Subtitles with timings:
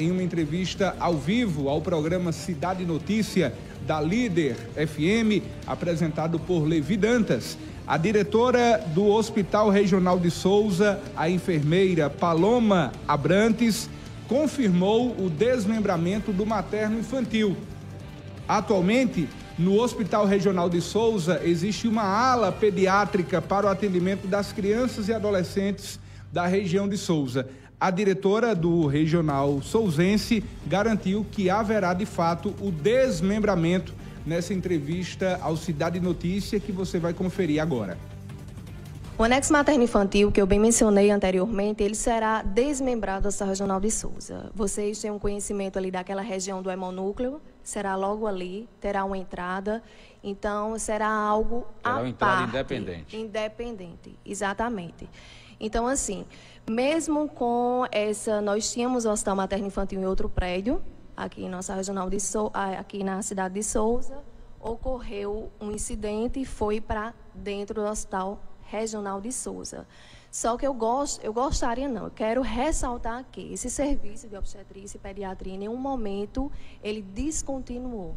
[0.00, 3.52] Em uma entrevista ao vivo ao programa Cidade Notícia
[3.86, 11.28] da Líder FM, apresentado por Levi Dantas, a diretora do Hospital Regional de Souza, a
[11.28, 13.90] enfermeira Paloma Abrantes,
[14.26, 17.54] confirmou o desmembramento do materno infantil.
[18.48, 19.28] Atualmente,
[19.58, 25.12] no Hospital Regional de Souza, existe uma ala pediátrica para o atendimento das crianças e
[25.12, 26.00] adolescentes
[26.32, 27.46] da região de Souza.
[27.78, 33.92] A diretora do Regional Souzense garantiu que haverá de fato o desmembramento
[34.24, 37.98] nessa entrevista ao Cidade Notícia que você vai conferir agora.
[39.18, 44.50] O anexo materno-infantil, que eu bem mencionei anteriormente, ele será desmembrado da Regional de Souza.
[44.54, 49.82] Vocês têm um conhecimento ali daquela região do hemonúcleo, será logo ali, terá uma entrada,
[50.24, 53.16] então será algo Será uma entrada parte, independente.
[53.16, 55.08] Independente, exatamente.
[55.60, 56.24] Então, assim,
[56.68, 60.82] mesmo com essa, nós tínhamos o Hospital Materno Infantil em outro prédio,
[61.14, 64.18] aqui em nossa regional de Sou, ah, aqui na cidade de Souza,
[64.58, 68.40] ocorreu um incidente e foi para dentro do Hospital
[68.72, 69.86] Regional de Souza.
[70.30, 74.96] Só que eu gosto, eu gostaria não, eu quero ressaltar aqui, esse serviço de obstetrícia
[74.96, 76.50] e pediatria em nenhum momento
[76.82, 78.16] ele descontinuou,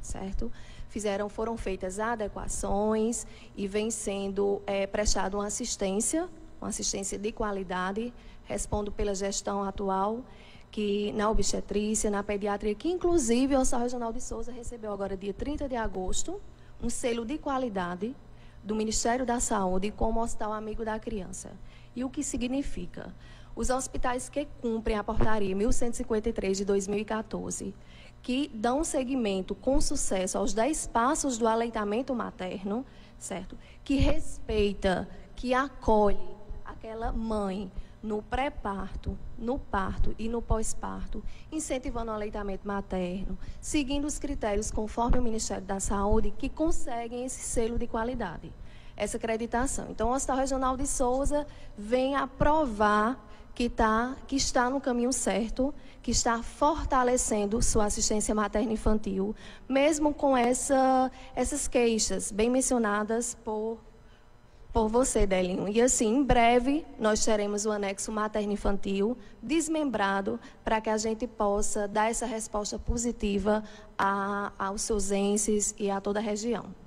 [0.00, 0.50] certo?
[0.88, 6.28] Fizeram, foram feitas adequações e vem sendo é, prestada uma assistência
[6.60, 8.12] uma assistência de qualidade.
[8.44, 10.24] Respondo pela gestão atual,
[10.70, 15.32] que na obstetrícia, na pediatria, que inclusive o Hospital Regional de Souza recebeu agora, dia
[15.32, 16.40] 30 de agosto,
[16.82, 18.14] um selo de qualidade
[18.62, 21.52] do Ministério da Saúde como Hospital Amigo da Criança.
[21.94, 23.14] E o que significa?
[23.54, 27.74] Os hospitais que cumprem a portaria 1153 de 2014,
[28.22, 32.84] que dão seguimento com sucesso aos 10 passos do aleitamento materno,
[33.18, 33.56] certo?
[33.82, 36.18] Que respeita, que acolhe
[36.64, 37.70] aquela mãe
[38.02, 45.18] no pré-parto, no parto e no pós-parto, incentivando o aleitamento materno, seguindo os critérios conforme
[45.18, 48.52] o Ministério da Saúde, que conseguem esse selo de qualidade,
[48.96, 49.86] essa acreditação.
[49.90, 55.74] Então, o Hospital Regional de Souza vem aprovar que, tá, que está no caminho certo,
[56.02, 59.34] que está fortalecendo sua assistência materna infantil,
[59.68, 63.78] mesmo com essa, essas queixas bem mencionadas por
[64.72, 65.68] por você, Delinho.
[65.68, 71.88] E assim, em breve, nós teremos o anexo materno-infantil desmembrado para que a gente possa
[71.88, 73.64] dar essa resposta positiva
[73.98, 76.74] a, aos sousenses e a toda a região.